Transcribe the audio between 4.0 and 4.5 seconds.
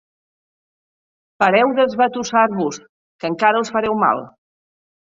mal.